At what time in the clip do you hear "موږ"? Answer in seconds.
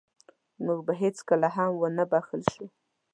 0.65-0.79